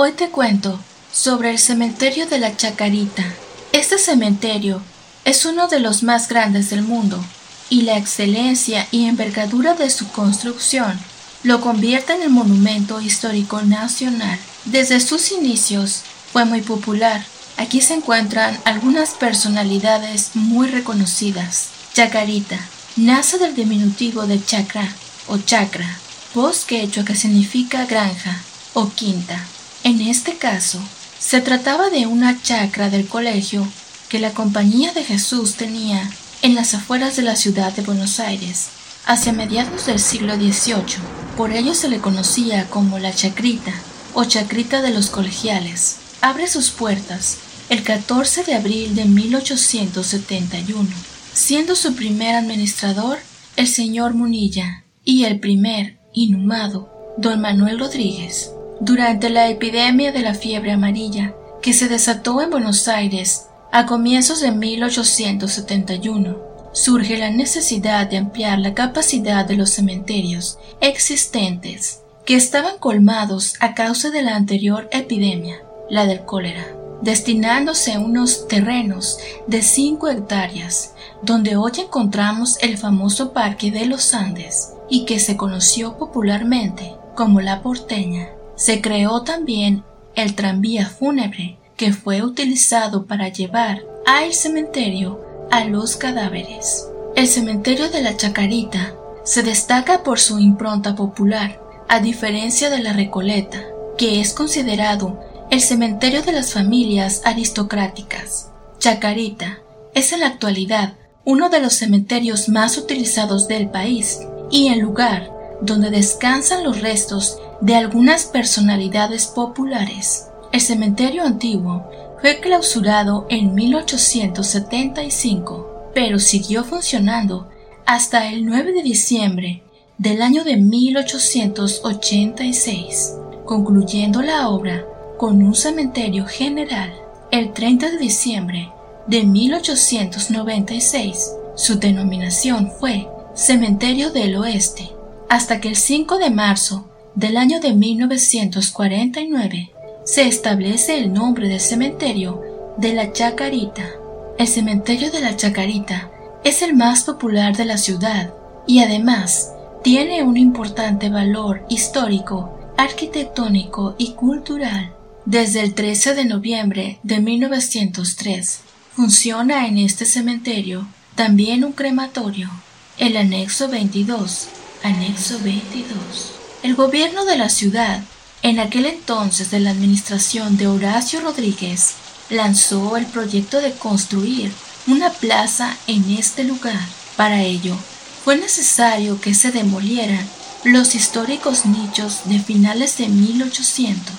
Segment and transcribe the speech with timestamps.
[0.00, 0.78] Hoy te cuento
[1.12, 3.24] sobre el cementerio de la Chacarita.
[3.72, 4.80] Este cementerio
[5.24, 7.20] es uno de los más grandes del mundo
[7.68, 10.96] y la excelencia y envergadura de su construcción
[11.42, 14.38] lo convierte en el monumento histórico nacional.
[14.66, 17.24] Desde sus inicios fue muy popular.
[17.56, 21.70] Aquí se encuentran algunas personalidades muy reconocidas.
[21.92, 22.60] Chacarita
[22.94, 24.94] nace del diminutivo de chacra
[25.26, 25.98] o chacra,
[26.36, 28.40] voz quechua que significa granja
[28.74, 29.44] o quinta.
[29.88, 30.78] En este caso,
[31.18, 33.66] se trataba de una chacra del colegio
[34.10, 36.10] que la Compañía de Jesús tenía
[36.42, 38.68] en las afueras de la ciudad de Buenos Aires
[39.06, 40.98] hacia mediados del siglo XVIII.
[41.38, 43.72] Por ello se le conocía como la chacrita
[44.12, 45.96] o chacrita de los colegiales.
[46.20, 47.38] Abre sus puertas
[47.70, 50.86] el 14 de abril de 1871,
[51.32, 53.16] siendo su primer administrador
[53.56, 58.50] el señor Munilla y el primer inhumado don Manuel Rodríguez.
[58.80, 64.40] Durante la epidemia de la fiebre amarilla que se desató en Buenos Aires a comienzos
[64.40, 66.36] de 1871,
[66.72, 73.74] surge la necesidad de ampliar la capacidad de los cementerios existentes que estaban colmados a
[73.74, 75.56] causa de la anterior epidemia,
[75.90, 76.68] la del cólera,
[77.02, 79.18] destinándose unos terrenos
[79.48, 85.36] de 5 hectáreas, donde hoy encontramos el famoso Parque de los Andes y que se
[85.36, 88.37] conoció popularmente como La Porteña.
[88.58, 89.84] Se creó también
[90.16, 95.20] el tranvía fúnebre que fue utilizado para llevar al cementerio
[95.52, 96.88] a los cadáveres.
[97.14, 102.92] El cementerio de la Chacarita se destaca por su impronta popular, a diferencia de la
[102.92, 103.62] Recoleta,
[103.96, 108.50] que es considerado el cementerio de las familias aristocráticas.
[108.80, 109.60] Chacarita
[109.94, 114.18] es en la actualidad uno de los cementerios más utilizados del país
[114.50, 120.28] y el lugar donde descansan los restos de algunas personalidades populares.
[120.52, 121.90] El cementerio antiguo
[122.20, 127.48] fue clausurado en 1875, pero siguió funcionando
[127.86, 129.62] hasta el 9 de diciembre
[129.98, 134.84] del año de 1886, concluyendo la obra
[135.16, 136.92] con un cementerio general.
[137.30, 138.72] El 30 de diciembre
[139.06, 144.88] de 1896, su denominación fue Cementerio del Oeste,
[145.28, 149.70] hasta que el 5 de marzo del año de 1949
[150.04, 152.42] se establece el nombre del cementerio
[152.78, 153.90] de la Chacarita.
[154.38, 156.10] El cementerio de la Chacarita
[156.44, 158.32] es el más popular de la ciudad
[158.66, 159.52] y además
[159.82, 164.94] tiene un importante valor histórico, arquitectónico y cultural.
[165.24, 168.60] Desde el 13 de noviembre de 1903
[168.94, 172.48] funciona en este cementerio también un crematorio,
[172.96, 174.48] el anexo 22,
[174.84, 176.38] anexo 22.
[176.62, 178.02] El gobierno de la ciudad
[178.42, 181.94] en aquel entonces de la administración de Horacio Rodríguez,
[182.30, 184.52] lanzó el proyecto de construir
[184.86, 186.80] una plaza en este lugar.
[187.16, 187.76] Para ello,
[188.24, 190.26] fue necesario que se demolieran
[190.64, 194.14] los históricos nichos de finales de 1800.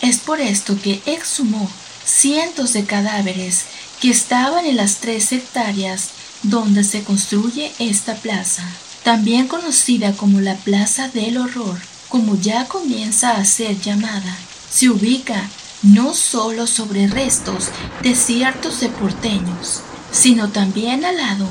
[0.00, 1.68] Es por esto que exhumó
[2.04, 3.64] cientos de cadáveres
[4.00, 6.10] que estaban en las tres hectáreas
[6.42, 8.62] donde se construye esta plaza,
[9.08, 11.78] también conocida como la Plaza del Horror
[12.10, 14.36] como ya comienza a ser llamada,
[14.68, 15.48] se ubica
[15.82, 17.70] no solo sobre restos
[18.02, 19.80] de ciertos deporteños,
[20.12, 21.46] sino también al lado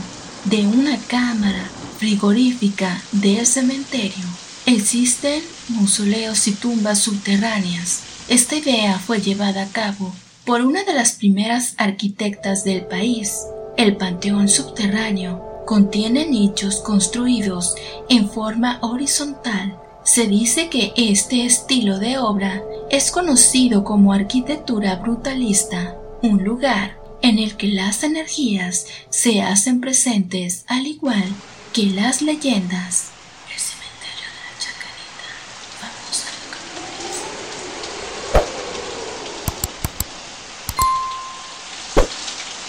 [0.46, 4.26] de una cámara frigorífica del cementerio.
[4.68, 8.02] Existen mausoleos y tumbas subterráneas.
[8.28, 10.14] Esta idea fue llevada a cabo
[10.46, 13.40] por una de las primeras arquitectas del país.
[13.78, 17.76] El panteón subterráneo contiene nichos construidos
[18.10, 25.98] en forma horizontal se dice que este estilo de obra es conocido como arquitectura brutalista,
[26.24, 31.26] un lugar en el que las energías se hacen presentes al igual
[31.74, 33.17] que las leyendas.